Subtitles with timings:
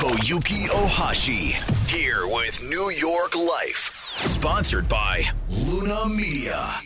[0.00, 1.52] Koyuki Ohashi
[1.86, 3.92] here with New York Life.
[4.16, 6.80] Sponsored by Luna Media.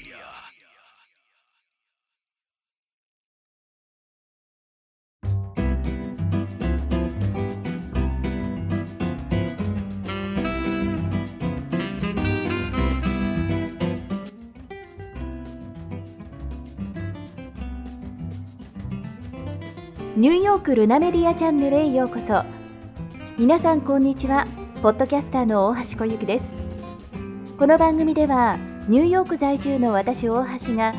[20.16, 22.63] ニューヨークルナメディアチャンネルへようこそ
[23.36, 24.46] 皆さんこんにちは。
[24.80, 26.44] ポッドキャスターの大橋小雪です。
[27.58, 30.94] この番組ではニューヨーク在住の私大橋が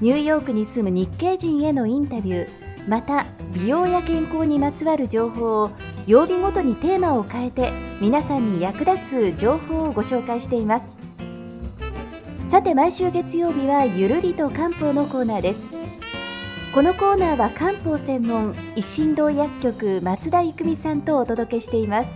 [0.00, 5.70] ニューヨークに住む日系人へのインタビューまた美容や健康にまつわる情報を
[6.06, 7.70] 曜日ごとにテーマを変えて
[8.00, 10.96] 皆さんに役立つ情報をご紹介しています。
[12.48, 15.75] さて毎週月曜日はゆるりと漢方のコーナーです。
[16.76, 22.10] このコーナーは漢方専門一心堂薬局松田育美さんとお届けしています。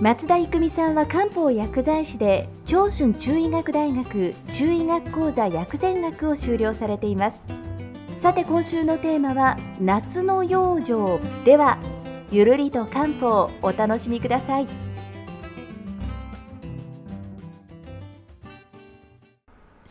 [0.00, 7.44] 松田育美さんは漢方薬剤師で長春中医学大学中医学講座薬膳学を修了されています。
[8.16, 11.20] さて今週のテーマは夏の養生。
[11.44, 11.76] では
[12.30, 14.89] ゆるりと漢方お楽しみください。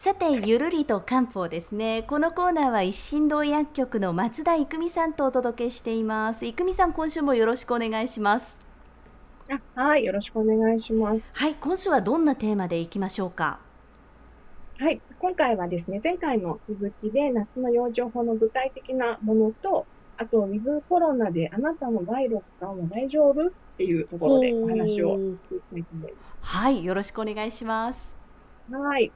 [0.01, 8.65] さてゆるりと漢方ですねこのコーナーは一心堂薬局の松田育美さんとお届けしています育美さん今週もよろしくお願いします
[9.75, 11.21] あはい、よろしくお願いします。
[11.33, 13.59] はい今週はどんなテーマでいきましょうか？
[14.77, 28.13] はい、今回はですね、前回の続きで夏の養生法の具体的なものと、あと、ウィズコロナであなたの第6巻は大丈夫っていうところでお話をしていきたいと思いまはいよろしくお願いします
[28.69, 28.75] す。
[28.75, 29.11] はい。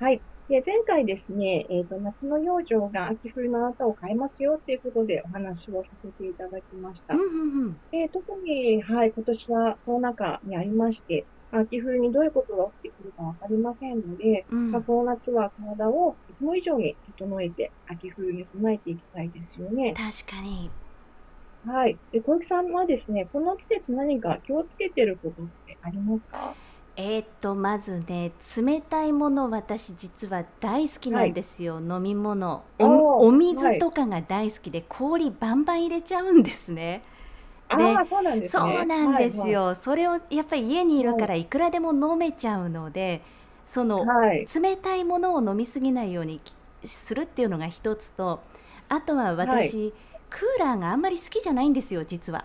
[0.00, 0.22] はい。
[0.48, 7.20] で、前回ですね、えっ、と、夏の養生が秋冬のあなたを変えますよっていうことでお話をさせていただきましたうん。
[7.20, 19.92] うんうんで特に、はい、今年はコロナ禍にありまして、秋冬にどういうことが起きてくるかわかりませんので、うんまあ、この夏は体をいつも以上に整えて、秋冬に備えていきたいですよね。
[19.92, 20.70] 確かに
[21.66, 22.00] はい。
[22.12, 26.54] で、小雪さんはですね、この季節何か気をつけてることってありますか？
[26.96, 32.62] えーっとまずね冷たいもの私実は大好きなんですよ、飲み物。
[32.78, 37.02] おお水とかが大好きで、氷バンバン入れちゃうんですね。
[37.74, 38.72] でああ、そうなんですね。
[38.74, 43.22] そうなんですよ、はそれをやっぱり家にいるからいくらでも飲めちゃうので
[43.66, 44.50] そのいはい。
[44.54, 46.40] 冷たいものを飲みすぎないように
[46.84, 48.40] するっていうのが一つと
[48.88, 49.94] あとは私、
[50.30, 52.44] クーラーがあんまり好きじゃないんですよ実は。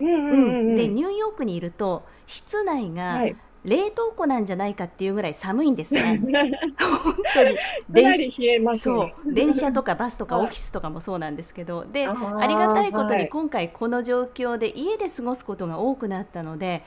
[0.00, 0.74] うんうんうんうん。
[0.74, 3.36] でニューヨークにいると室内がはい。
[3.64, 6.22] 冷凍庫なんじゃないかっていうぐらい寒いんですね。
[7.04, 7.56] 本当に
[7.90, 9.14] 電り冷えますそね。
[9.26, 16.84] う電車とかバスとかはいオフィスとかもそうなんですけどでありがたいことはいに今回この状況で家で過ごすことが多くなったので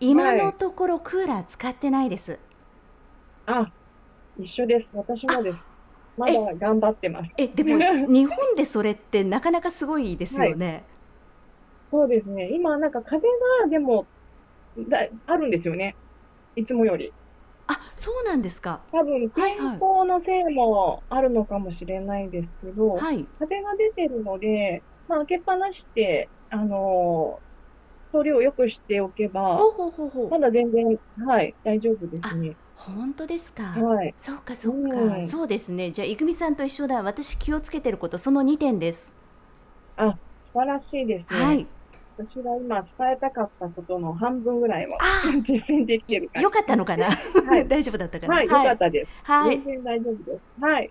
[0.00, 2.38] 今のところクーラー使ってないです。
[3.46, 3.72] あ、
[4.38, 4.90] 一緒です。
[4.96, 5.58] 私もです。
[6.16, 7.32] まだ頑張ってます。
[7.36, 10.84] えでも日本でそれってなかなかすごいですよね。
[11.86, 12.50] そうですね。
[12.52, 13.26] 今、なんか風
[13.62, 14.06] が、でも、
[14.88, 15.94] だ、あるんですよね。
[16.56, 17.12] いつもより。
[17.68, 18.80] あそうなんですか。
[18.92, 23.24] 多分、はい天候のせいもあるのかもしれないですけど、はい。
[23.38, 30.30] 風が出てるので、まあ、開けっぱなして、あのー、通りを良くしておけば、ほうほうほう。
[30.30, 32.56] まだ全然、はい、大丈夫ですね。
[32.74, 33.62] 本当ですか。
[33.64, 34.14] はい。
[34.18, 35.90] そうかそうか、うんそうですね。
[35.90, 37.02] じゃあいくみさんと一緒だ。
[37.02, 39.12] 私気をつけてることその2点です。
[39.96, 41.36] あ、素晴らしいですね。
[41.36, 41.66] はい。
[42.18, 47.06] 私が今伝えたかったことの半分ぐらいはあ 実践できてるあ、よかったのかな？
[47.06, 48.34] はい 大丈夫だったかな？
[48.34, 49.10] はい、よかったです。
[49.24, 49.56] はい。
[49.62, 50.40] 全然大丈夫です。
[50.60, 50.90] はい。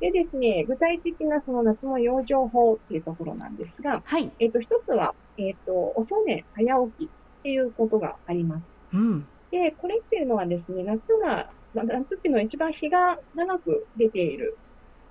[0.00, 4.30] でですね、具体的なその夏の養生法っていうところなんですが、はい。
[4.38, 7.08] えっ、と、一つは、えっ、と、遅寝、早起きっ
[7.42, 8.62] ていうことがあります。
[8.92, 9.26] うん。
[9.50, 14.58] で、これっていうのはですね、夏が、まあ夏っていうのは一番日が長く出ている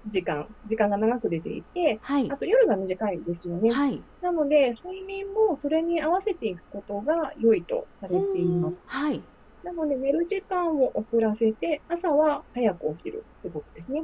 [0.08, 2.38] 時間、時間が長く出ていて、はいあ。
[2.38, 3.72] と夜が短いですよね。
[3.72, 4.02] はい。
[4.22, 8.76] なので、睡眠もそれに合わせていくことが良いとされています。
[8.86, 9.22] はい。
[9.64, 14.04] なので、寝る時間を遅らせて、朝は早く起きるってことですね。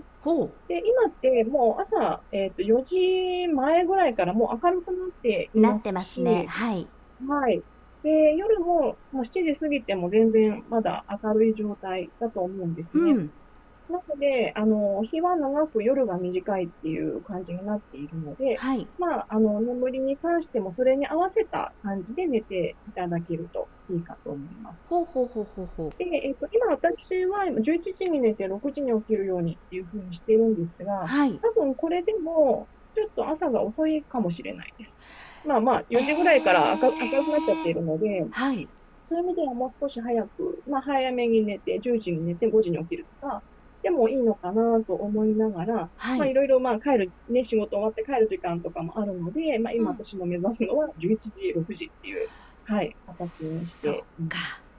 [0.67, 5.85] で、今ってもう朝、えっ、と、4時前ぐらいからもう明るくなっていますし。
[5.85, 6.47] なってますね。
[6.47, 6.87] はい。
[7.27, 7.61] はい。
[8.01, 13.11] で、夜ももう7時過ぎても全然まだ明るい状態だと思うんですね。
[13.11, 13.31] うん。
[13.91, 18.89] なので、あの、日は長く夜が短いっていう感じになっているので、はい。
[18.97, 24.81] まあ、あの、眠りに関してもそれに合わせた感じで寝ていただけるといいかと思います。
[24.85, 25.91] ほうほうほうほうほう。
[25.97, 31.39] で、えっ、と、今私は今11時に寝て6時に起きるようにっていうふうにしてるんですが、はい。
[31.41, 34.97] 多分これでも、ちょっと朝が遅いかもしれないです。
[35.43, 38.69] まあまあ、4時ぐらいから赤,、えー赤くなっちゃっているので、はい。
[39.01, 40.29] そういう意味ではもう少し早く、
[40.69, 43.43] まあ早めに寝て、10時に寝て5時に起きるとか、
[43.81, 46.31] でもいいのかなと思いながら、まあ、はい。
[46.31, 52.29] いろいろまあ帰る、ね、仕事終わって帰る時間とかもあるので、まあ、今うん私の目指すのは11時、6時っていう、
[52.65, 54.03] はい、形にしそて。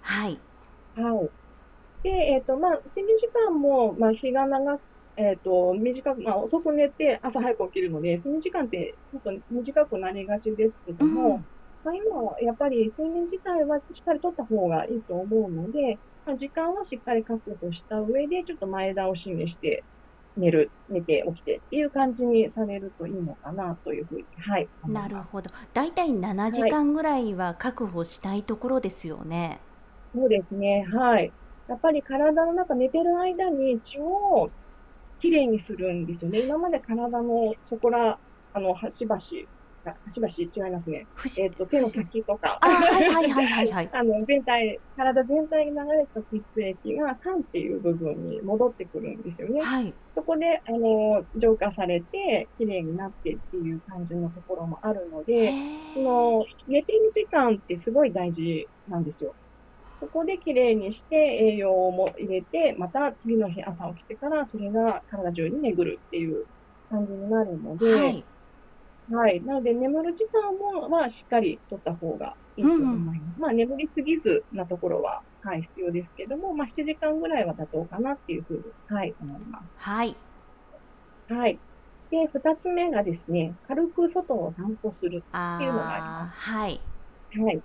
[0.01, 0.39] はい。
[0.97, 1.31] はい。
[2.03, 4.81] で、えっ、と、まあ、睡眠時間も、まあ、日が長く、
[5.17, 11.47] えっ、と、短く、まあ、遅く寝て朝早く起きるので、睡眠時間ってちょっと短くなりがちですけども、うん
[11.85, 19.87] まあ、今はやっぱり睡眠自体はしっかりとった方がいいと思うので、まあ、時間はしっかり確保した上で、ちょっと前倒しにして、
[20.37, 24.71] 寝る、寝て起きてっていう感じにされるといいのかなというふうに、はい。
[24.87, 25.51] なるほど。
[25.73, 29.67] だいたい7時間ぐらいは確保したいところですよね。
[30.15, 30.85] そうですね。
[30.93, 31.35] はい。
[31.69, 34.53] やっぱり体の中、寝てる間に血を
[35.21, 36.41] きれいにするんですよね。
[36.41, 38.21] 今まで体のそこら、
[38.53, 39.21] あの、端々、
[39.85, 40.29] あ端々
[40.67, 41.09] 違いますね。
[41.15, 42.59] 不えっ、思と、手の先とか。
[42.61, 43.91] あ、はいはいはいはいはい。
[43.93, 49.61] あの、全体、体全体に流れた血液が肝っていう部分に戻ってくるんですよね。
[49.61, 49.95] はい。
[50.15, 55.55] そこで、あの、浄化されて、きれいになってっていう感じのところもあるのへで、ー
[55.95, 59.37] その、寝てる時間ってすごい大事なんですよ。
[60.01, 66.47] そこできれいにして栄養も入れて、また次の日朝起きてからそれが体中に巡るっていう
[66.89, 68.27] 感じになるので、はい。
[69.13, 69.43] はい。
[69.45, 73.41] なので眠る時間も、まあしっかりとった方がいいと思います。
[73.41, 79.71] まあ眠りすぎずなところは、はい、必要ですけども、まあ7時間ぐらいは妥当かなっていうふうに、はい、思います。
[79.77, 80.17] はい。
[81.29, 81.61] はい。
[82.11, 86.81] で、二つ目がですね、軽く外を散歩するあっていうのがありまーはい。
[87.39, 87.63] はい。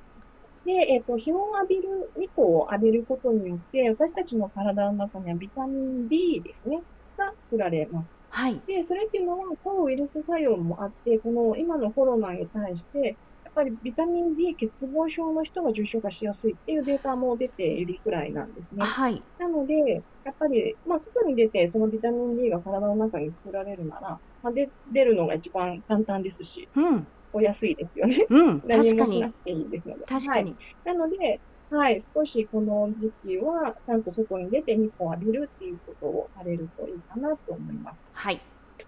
[0.65, 1.83] で、えっ、と、日を浴びる、
[2.17, 6.83] 日光を浴びることによって、私たちの体の中にはビタミン D ですね、
[7.17, 8.16] が作られます。
[8.37, 8.61] はい。
[8.67, 18.85] で、それっていうのは、抗ウイルス作用もあって、この今のコロナに対して、やっぱりビタミン D 欠乏症の人が重症化しやすいっていうデータも出ているくらいなんですね。
[18.85, 19.19] はい。
[19.39, 19.73] なので、
[20.23, 27.07] やっぱり、まあ、外に出て、そのビタミン D が体の中に作られるなら、まあ、で出るのが一番簡単ですし、うん。
[27.33, 28.27] お安いですよね。
[28.29, 28.61] うん。
[28.69, 28.99] 何確かに。
[28.99, 30.05] もしなくていいですので。
[30.05, 30.51] 確かに。
[30.51, 37.99] はいなので、はい、少しこの時期は、ちゃんと外に出て日光を浴びるっていうことをされるといいかなと思います。
[38.13, 38.41] はい。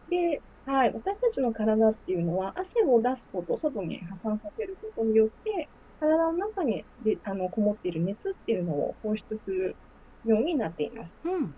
[0.10, 9.78] で、はい、私たちの体っていうのは、汗を出すこと、外に発散させることによって、体の中にであのこもっている熱っていうのを放出する
[10.24, 11.14] ようになっています。
[11.26, 11.56] うん。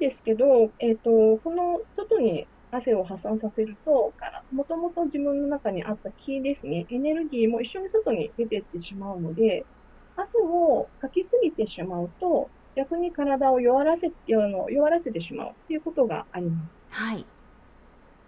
[0.00, 9.66] ですけど、えっ、と、この外に汗を発散させると、から、もともと自分の中にあった気ですね、エネルギーも一緒に外に出てってしまうので、
[10.16, 16.74] 汗をかきすぎてしまうと、逆に体を弱らせ、あの弱らせてしまうっていうことがあります。
[16.90, 17.30] はい。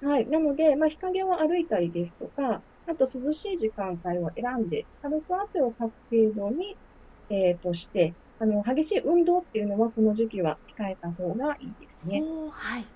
[0.01, 0.29] はい。
[0.29, 6.79] なので、まあ、日陰を歩いたりですとか、あと涼しい時間帯を選んで、軽く汗をかく程度に、
[7.31, 12.27] えーとして、あの、激しい運動っていうのは、この時期は控えた方がいいですね。
[12.59, 12.91] はい。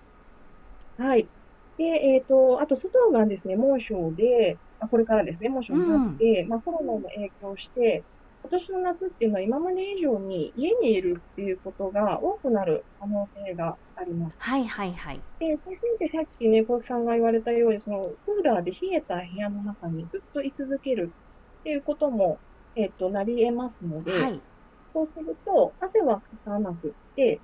[0.97, 1.31] はい。
[1.79, 8.07] で、えっ、と、あと外がですね、猛暑で、あこれからですね、猛暑になって、まあコロナも影響して、
[8.43, 14.37] 今年の夏っていうのは今まで以上に家にいるっていうことが多くなる可能性があります。
[14.39, 15.21] はいはいはい。
[15.39, 21.15] で、先生ってさっきね、小雪さんが言われたように、その、クーラーで冷えた部屋の中にずっと居続ける
[21.61, 22.39] っていうことも、
[22.75, 24.41] えっ、と、なり得ますので、はい。
[24.93, 27.41] そうすると、汗はかかなくって、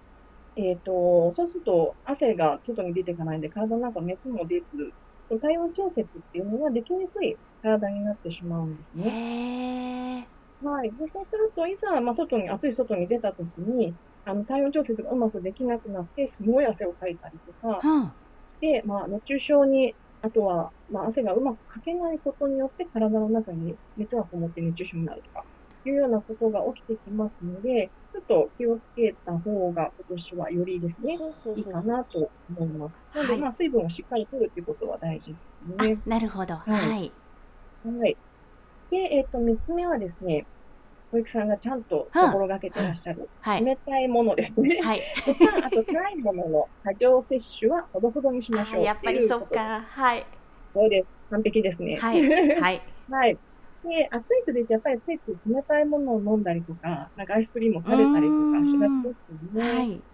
[0.56, 4.94] えっ、と、そうすると、汗が外に出ていかないんで、体の中熱も出ず、
[5.40, 10.28] 体温調節っていうのができにくい体になってしまうんですね。
[10.60, 10.90] はい。
[10.90, 18.12] で、そうすると、いざ、まあ、外に、暑い外に出たときに、あの、体温調節がうまくできなくなって、すごい汗をかいたりとかうん。
[18.46, 25.44] して、まあ、熱中症に、あとは、まあ、汗がうまくかけないことによって、体の中に熱がこもって熱中症になるとか、
[25.84, 31.22] いうようなことが起きてきますので、ちょっと気をつけた方が、今年はよりですね、
[31.54, 33.00] いいかなと思います。
[33.14, 36.02] なので、はいまあ、水分をしっかり取るっていうことは大事ですよね。
[36.06, 36.56] あ、なるほど。
[36.56, 37.14] はい。
[37.82, 38.18] はい。
[38.90, 40.46] で、えっ、と、三つ目はですね、
[41.10, 43.64] 小雪さんがちゃんと心がけてらっしゃる、はい。
[43.64, 44.80] 冷たいものですね。
[44.82, 45.02] はい。
[45.24, 49.80] とか、あと辛いものの過剰摂取はほどほどにしましょうあやっぱりそっか。
[49.80, 50.26] はい。
[50.74, 51.08] そうです。
[51.30, 51.96] 完璧ですね。
[51.96, 52.28] はい。
[52.28, 52.82] はい。
[53.10, 53.38] はい。
[53.84, 59.60] で、暑いとですね、やっぱりついつい冷たいものを飲んだりとか、なんかアイスクリームを食べたりとかしがちですよね。
[59.60, 60.04] はい。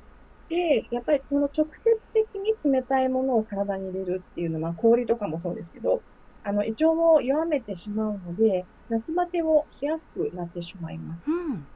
[0.48, 6.04] で、やっぱりこの直接的に冷たいものを体に入れるっていうのは、氷とかもそうですけど、
[6.44, 11.22] あの、胃腸を弱めてしまうので、夏バテをしやすくなってしまいます。
[11.26, 11.68] うん。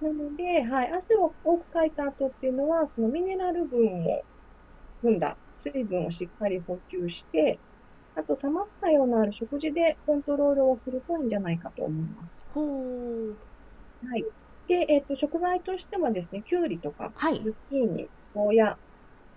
[0.00, 4.24] なので、はい、汗を多くかいた後っていうのは、そのミネラル分を
[5.00, 7.60] 含んだ水分をしっかり補給して、
[8.14, 12.46] あと冷ます作用のある食事でコントロールをするといいんじゃないかと思います。
[12.54, 13.38] ほう。
[14.06, 14.24] はい。
[14.68, 17.50] で、えっ、と、食材としてはですね、きゅうりとか、はいズ。
[17.50, 18.78] ッキーニ、ゴーヤ、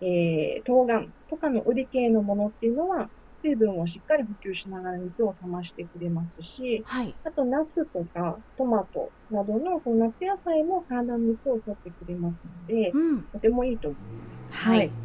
[0.02, 3.10] えー、冬瓜とかの売り系のものっていうのは、
[3.42, 7.20] 水分をしっかり補給しながら熱を冷ましてくれますし、はい。
[7.24, 13.30] あと、ナスとかトマトなどのこの夏野菜も体の熱を取ってくれますので、うん。
[13.34, 14.42] とてもいいと思います。
[14.50, 14.98] はい。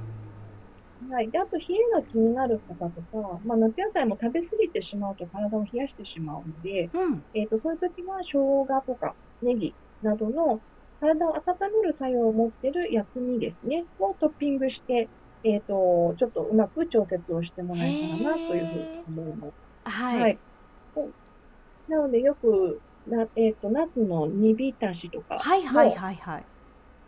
[1.11, 1.31] はい。
[1.31, 7.27] で、あと、冷えが気になる方とか、まあ、夏野菜も食べ過ぎてしまうと体を冷やしてしまうので、うん。
[7.35, 10.63] えっ、と、そういう時は、生姜とかネギなどの
[11.01, 11.43] 体を温
[11.83, 15.11] める作用を持っている薬味ですね、をトッピングして、
[15.45, 19.55] えっ、と、ちょっとうまく調節をしてもらえたらなというふうに思います。
[19.85, 20.21] はい。
[20.21, 20.41] はい。
[21.89, 26.47] なので、よく、なえっ、と、ナスの煮浸しとか、はいはいはいはい。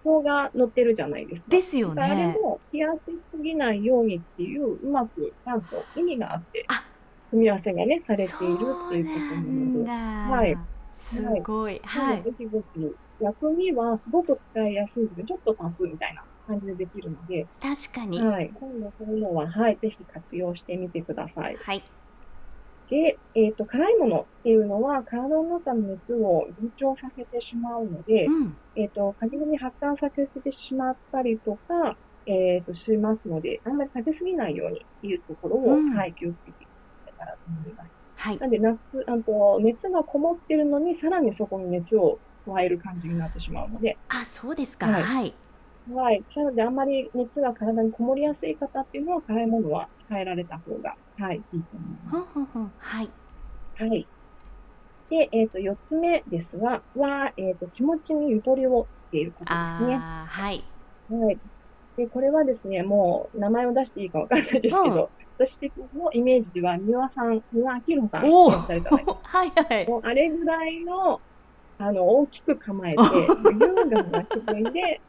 [0.04, 1.50] 生姜乗ってるじゃないですか。
[1.50, 2.36] ですよあれね。
[2.42, 5.12] も冷やしすぎないようにっていう、うまく
[5.44, 6.84] ちゃんと意味があってあ、
[7.30, 9.90] 組み合わせがね、されているそうということなので。
[10.30, 10.56] はい。
[10.96, 11.80] すごい。
[11.84, 12.22] ははいい。。
[12.24, 15.24] ぜひぜひ、薬味はすごく使いやすいですね。
[15.26, 18.20] ちょっと足すみたいな感じでできるので、確かに。
[18.20, 18.50] はい。
[18.54, 21.56] 今度そういうのは、はい、ぜひ活用してみてください。
[21.56, 21.82] はい。
[22.90, 28.56] で、えっ、と、辛いものっていうのは、体の中の熱を膨張させてしまうので、うん。
[28.76, 31.96] えっ、と、風邪に発汗させてしまったりとか、
[32.26, 36.66] えっ、と、しますので、あんまり食べ過ぎないようにっていうところを、うんはい、気をつけてい
[37.06, 37.92] ただけたらと思います。
[38.16, 38.38] はい。
[38.38, 44.86] なんで、夏、あと、熱がこもってるのに、さらにそこに熱を加える感じになってしまうので、あ、そうですか。
[44.86, 45.34] はいはい。
[45.88, 46.24] はい。
[46.34, 52.16] なので、あんまり熱が体にこもりやすい方っていうのは、辛いものは控えられた方が、はい、いいと思います。
[52.16, 52.72] ふんふんふん。
[52.78, 53.10] はい。
[53.76, 54.08] はい。
[55.10, 59.98] で、えっ、と、四つ目ですが、は、えっ、と、気持ちにゆとりをっていうことですね。
[59.98, 60.64] はい。
[61.10, 61.38] はい。
[61.96, 68.30] で、これはですね、もう、名前を出していいかわかんないですけど、うん私的のイメージでは、三輪さん、三輪明宏さんい。
[68.30, 69.20] らっしゃるじゃないですか。
[69.28, 69.88] はいはい。
[69.88, 71.22] もうあれぐらいの、
[71.78, 73.00] あの、大きく構えて、
[73.50, 75.02] 優雅な気分で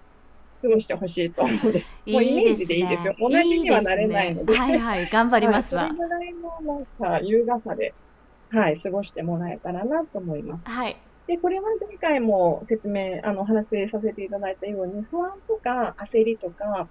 [0.62, 1.94] 過ごしてほしいと思うんです。
[2.08, 3.16] もうイメージでいいですよ。
[3.20, 4.54] 同じにはなれないので。
[4.54, 5.10] いいすねはいはい。
[5.10, 6.02] 頑張りますわはい、そ。
[6.02, 7.94] れぐらいのなんか優雅さで、
[8.50, 10.70] はい、過ごしてもらえたらなと思います。
[10.70, 10.98] はい。
[11.28, 16.88] で、これは前回も説明、あの、お話しさせていただいたように、不安とか焦りとか、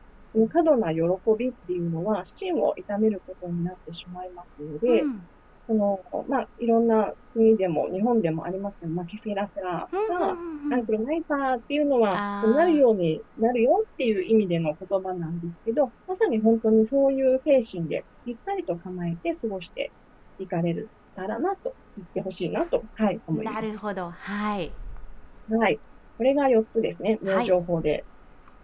[0.53, 1.01] 過度な喜
[1.39, 5.23] びっていうのは、心を痛めることになってしまいますので、うん
[5.67, 19.93] その、まあ、いろんな国でも、日本でもありますけど、まあ、ケセラセラうんが、うんナイサーっていうのは、なるようになるよっていう意味での言葉なんですけど、まさに本当にそういう精神で、ゆったりと構えて過ごして
[20.39, 23.61] いかれたらなと言ってほしいなと、はい、思いますな。
[23.61, 24.11] るほど。
[24.11, 24.73] はい。
[25.49, 25.81] はい。
[26.17, 27.19] これが4つですね。
[27.23, 28.07] はいの情報で。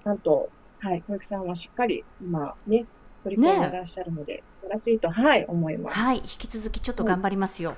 [0.03, 2.87] ちゃんと、はい、小雪さんはしっかり、今ね、
[3.25, 5.99] 取り組んでいらっしゃるので、素晴らしいと、はい、思います。
[5.99, 6.19] はい。
[6.19, 7.77] 引き続きちょっと頑張りますよ。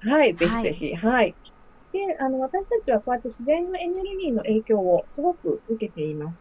[0.00, 1.34] はい、ぜひぜひ、はい。
[1.92, 6.36] で、あの、私たちはこうやって自然のエネルギーの影響をすごく受けています。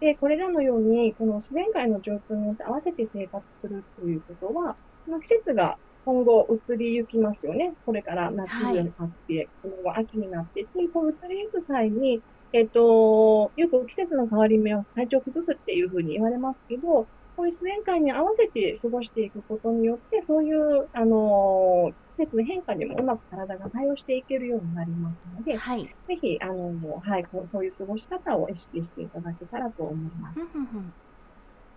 [0.00, 4.76] で、これらのように、この自然界の状況によって合わせて生活するということは、
[5.06, 7.74] この季節が今後移りゆきますよね。
[7.86, 12.20] これから夏になって、今後秋になってっていう、こう移りゆく際に、
[12.52, 25.84] えっと、よく季節の変わり目は体調を崩すっていうふうに言われますけど、こういう自然界に合わせて過ごしていくことによって、そういう、あの、季節の変化にもうまく体が対応していけるようになりますので、はい。
[26.08, 30.40] ぜひ、あの、はい、こうそういう過ごし方を意識していただけたらと思います。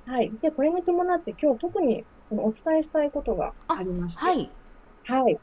[0.05, 0.37] はい。
[0.39, 4.55] で、これに伴って今日特にこのお伝えしたいことがありまして、はい。
[5.03, 5.39] はい。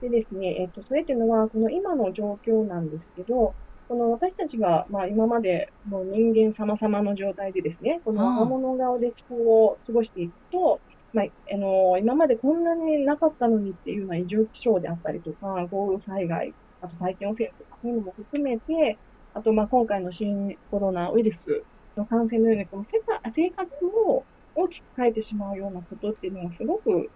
[0.00, 3.56] でですね、えっと、それっていうのは、この今の状況なんですけど、
[3.92, 10.82] この私たちが、まあ今までもう人間様々の状態でですね、このうん若者顔で気候を過ごしていくと、
[11.12, 19.00] まあ、あの、今までこんなになかったのにっていうような異常気象であったりとか、豪雨災害、あと大気汚染とか、そういうのも含めて、
[19.34, 27.12] あと、まあ今回の新コロナウイルスの感染のように、この世界生活を大きく変えてしまうようなことっていうのがすごく、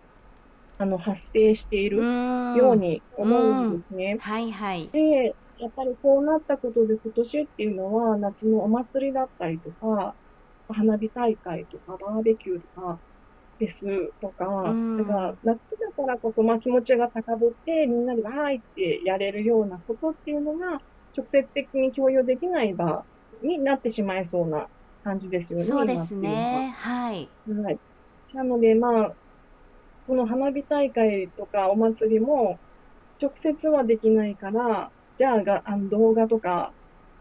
[0.78, 2.10] あの、発生している
[2.52, 4.16] ように思うんですね。
[4.20, 4.90] はいはい。
[4.92, 10.16] で、やっぱりこうなったことで今年っていうのは夏のお祭りだったりとか、
[10.68, 13.00] 花火大会とかバーベキューとか、
[13.58, 13.84] フェス
[14.20, 20.80] とか、うんだから夏だからこそまあ気持ちが高ぶってみんなでわーいってやれるようなことっていうのが
[21.16, 23.04] 直接的に共有できない場
[23.42, 24.68] になってしまいそうな
[25.02, 25.64] 感じですよね。
[25.64, 26.74] そうですね。
[26.76, 27.30] はい。
[27.46, 27.78] はい。
[28.34, 29.16] なので、まあ、
[30.06, 32.58] この花火大会とかお祭りも、
[33.20, 36.72] 直接はできないから、じゃあが、あの動画とか、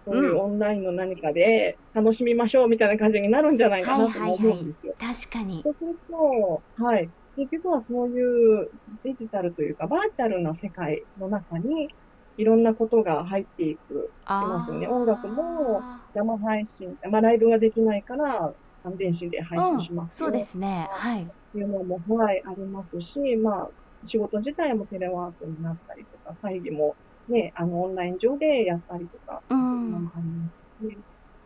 [0.05, 4.93] そういうオンラインの何かで楽しみましょうみたいな感じになるんじゃないかなとも思うんですよ。
[4.99, 5.63] 確かに。
[5.63, 7.09] そうすると、はい。
[7.35, 8.69] 結局はそういう
[9.03, 11.89] デジタルというか、バーチャルな世界の中に、
[12.37, 14.87] いろんなことが入っていく、いますよね。
[14.87, 15.81] 音楽も
[16.13, 18.53] 生配信、まあ、ライブができないから、
[18.97, 20.87] 電子で配信しますよ、うん、そうですね。
[20.91, 21.27] はい。
[21.55, 23.69] いうのも、はい、ありますし、まあ、
[24.03, 26.95] 仕事自体もテレワークになったりとか、会議も
[27.27, 30.97] ね、あの、オンライン上でやったりとか、そういうのもありますね。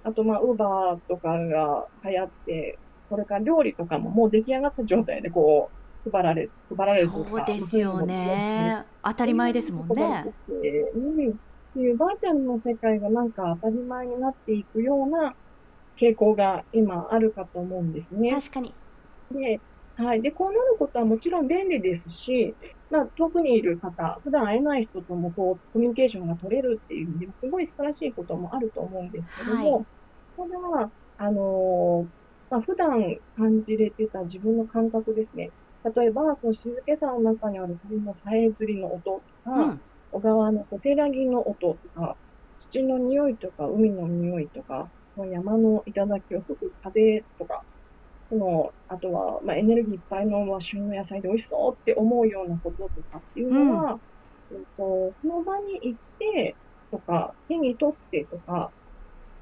[0.03, 2.77] あと、まあ、ウーバーとかが流行って、
[3.09, 5.69] これから料理とかももう出来上がった状態でこ
[6.05, 7.29] う、配られ、配られるとか。
[7.29, 8.86] そうですよね。
[9.03, 10.33] 当たり前ですもんね。
[10.48, 11.29] うん。
[11.29, 11.31] っ
[11.74, 15.36] ていうバーチャルの世界がなんか当たり前になっていくような
[15.98, 18.31] 傾向が今あるかと思うんですね。
[18.31, 18.74] 確かに。
[19.31, 19.59] で、
[19.99, 20.21] はい。
[20.21, 22.55] で、こうなることはもちろん便利ですし、
[22.89, 29.85] まあ、遠くにいる方、普段会えない人ともこう、コミュニケーションが取れるっていう意味では、すごい素晴らしいこともあると思うんですけども、はい、
[30.37, 30.43] た
[30.85, 32.09] だ、あのー、
[32.49, 35.51] まあ、普段感じれてた自分の感覚ですね。
[35.83, 42.17] 例えば、その静けさの中にある鳥のさえずりの音とか、うん、小川のせせらぎの音とか、
[42.57, 47.65] 土の匂いとか、海の匂いとか、山の頂を吹く風とか、
[48.29, 54.01] その、あとは、まあ、エネルギーいっぱいの、まあ、旬の野菜で美味しそうって思うようなこととかっていうのは、
[54.51, 56.57] うん、と、その場に行って
[56.91, 58.74] とか、手に取ってとか、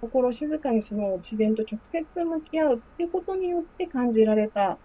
[0.02, 4.80] 心静かにその自然と直接向き合うっていうことによって感じられた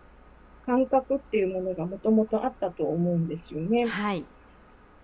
[0.62, 3.86] 感覚っていうものがもともとあったと思うんですよね。
[3.86, 4.26] はい。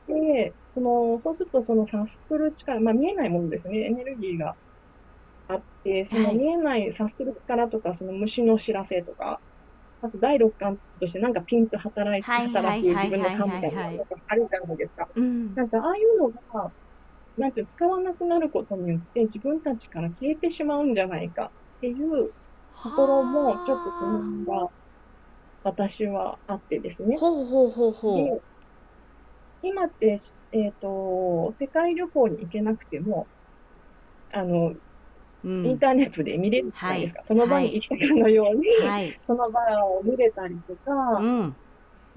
[0.07, 3.87] で、その、そうするとその察する力、まあ見えないものですね。
[3.87, 4.57] エネルギーが
[5.49, 9.41] あって、その見えない察する力とか、その虫の知らせとか、
[10.01, 15.09] あと第六感としてなんかピンと働いて、働く自分の感みたいなのがあるじゃないですか。
[15.17, 16.73] なんかああいうのが、
[17.37, 22.33] なんていう使わなくなることによって自分たちから消えてしまうんじゃないかっていう
[22.83, 24.69] ところもちょっと不安が
[25.65, 27.17] 私はあってですね。
[27.17, 28.43] ほうほうほうほう。
[29.63, 30.17] 今って、
[30.53, 33.27] えっ、ー、と、世界旅行に行けなくても、
[34.33, 34.75] あの、
[35.45, 37.21] インターネットで見れるじゃないですか。
[37.21, 41.57] はい、その場に行ったかのように、はい、その場を見れたりとか、うん、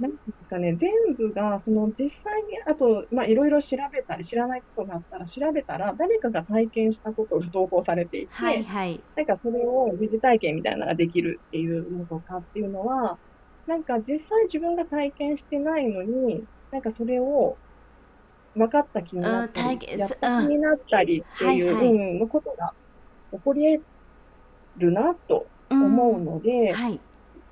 [0.02, 13.20] なんですかね、全部が、その実際に、あと、まあ、いろいろ調べたり、知らないことがあったら、調べたら、誰かが体験したことを投稿されていて、はいはい、なんかそれを疑似体験みたいなのができるっていうのとかっていうのは、
[13.68, 17.58] なんか実際自分が体験してないのに、なんかそれを
[18.56, 22.74] 分かった気になったり、やった気になったりっていう、うん、ことが
[23.32, 23.86] 起こり得
[24.78, 27.00] るなと思うので、はい。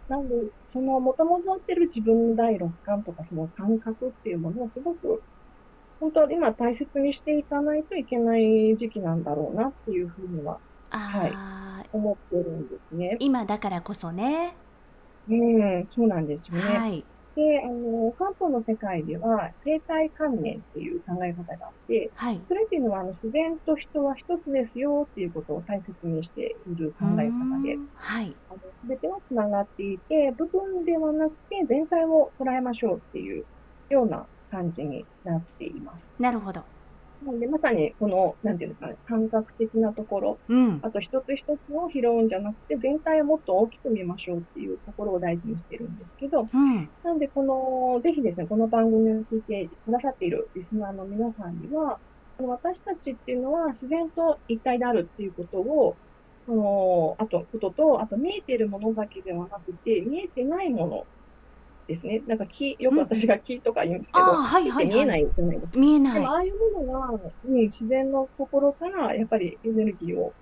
[0.07, 0.35] なんで、
[0.67, 5.21] その元々持ってる自分の第六感とかその感覚っていうものをすごく、
[5.99, 13.17] 本当今大切にしていかないといけない時期なんだろうなっていうふうには、はい、思ってるんですね。
[13.19, 14.55] 今だからこそね。
[15.29, 16.61] うん、そうなんですよね。
[16.61, 17.03] はい。
[17.39, 28.37] で、あの、漢方の世界では、生態観念っていう考え方があって、はい、それっていうのは、あの、自然と人は一つですよっていうことを大切にしている考え方で、はい。
[28.49, 33.45] あの、すべては繋がっていて、部分ではなくて全体を捉えましょうっていう
[33.89, 36.09] ような感じになっています。
[36.19, 36.65] なるほど。
[37.25, 51.99] なんで、まさに、この、なんていうんですかね、感覚的なところ、うん、あと一つ一つを拾うんじゃなくて、全体をもっと大きく見ましょうっていうところを大事にしてるんですけど、うん、なんで、この、ぜひですね、この番組を聞いてくださっているリスナーの皆さんには、
[52.39, 55.97] 私たちっていうのは自然と一体であるっていうことを、
[56.45, 61.07] その、あと、ことと、あと見えているものだけではなくて、見えてないもの
[61.89, 62.21] ですね。
[62.27, 65.79] なんか木、よく私が木とか言うんですけど、うんはいはいはい、見えないじゃないですか。
[65.79, 66.13] 見えない。
[66.13, 70.33] でもああいうものは、うん、自然の心からやっぱりエネルギーを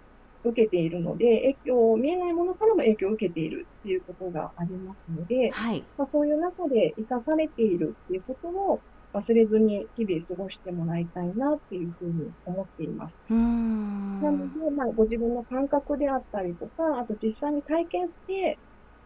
[0.43, 8.81] 受けているので、影響、見えないものからも影響を受けているっていうことがありますので、はい、まあ、そういう中で生かされているっていうことを
[9.13, 13.13] 忘れずに日々過ごしてもらいたいなっていうふうに思っています。
[13.29, 18.57] うんなので、まあ、ご自分の感覚であったりとか、あと実際に体験して、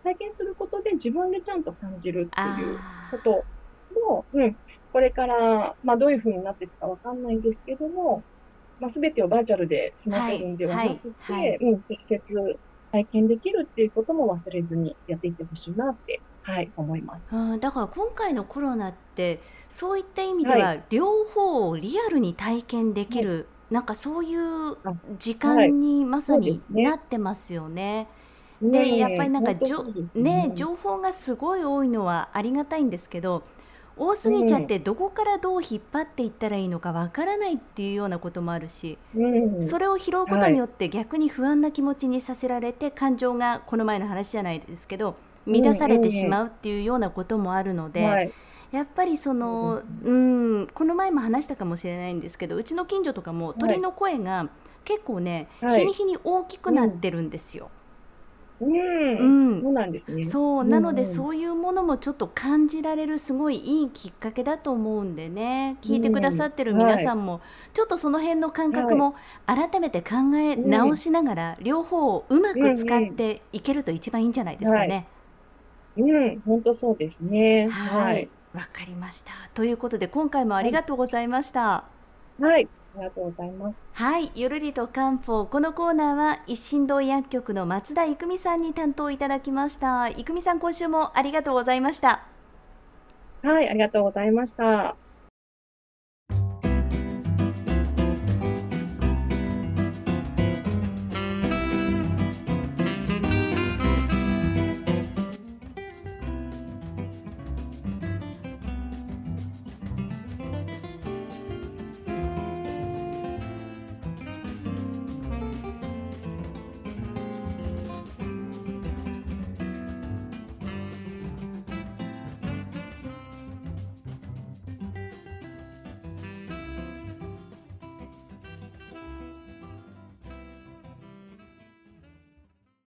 [0.04, 2.80] 体験することで自分でちゃんと感じるっていう
[3.12, 3.44] こと
[4.00, 4.56] も、うん、
[4.92, 8.24] これから、まあ、どういうふうになっていくかわかんないんですけども、
[8.80, 12.60] まあ、すべてをバーチャルで済ませるんではなくて、はいはいはい、うん、直接
[12.92, 17.24] 体験できるっていうことも忘れずにやっていってほしいなって、はい、思います。
[17.32, 23.38] あだから今回のコロナって、そういった意味では、両方をリアルに体験できる、は
[23.72, 24.78] い、なんかそういう
[25.18, 28.10] 時間にまさになってますよね。
[28.62, 33.44] で、やっぱりなんかじょ、ね、ね、情報がすごい多いのはありがたいんですけど、
[33.98, 48.32] 多すぎちゃってどこからどう引っ張っていったらいいのかわからないっていうようなこともあるし、うん、それを拾うことによって逆に不安な気持ちにさせられて感情がこの前の話じゃないですけど乱されてしまうっていうようなこともあるので、はい。
[48.72, 54.50] やっぱりそのそうんこの前も話したかもしれないんですけどうちの近所とかもい鳥の声が
[54.86, 55.82] 結構ね、はい。
[55.82, 57.70] 日に日に大きくなってるんですよ。
[58.62, 59.52] うん。
[59.54, 60.24] うんそうなんですね。
[60.26, 67.42] そううんなのでうんそういうものもちょっと感じられるすごいいいきっかけだと思うんでね聞いてくださってる皆さんも
[67.74, 75.08] ちょっとその辺の感覚も改めて考え直しながら両方をうまく使っていけると一番いいんじゃないですかね。
[75.98, 77.68] うん、本当そうですね。
[77.70, 79.32] ははいい。、わかりました。
[79.54, 81.92] ということで今回もありがとうございました。
[82.40, 82.70] はい。
[82.96, 83.76] ありがとうございます。
[83.94, 90.10] はい、ゆるりと漢方このコーナーは一心堂薬局の松田育美さんに担当いただきました。
[90.10, 92.28] 育美さん今週もありがとうございました。
[93.44, 94.96] はい、ありがとうございました。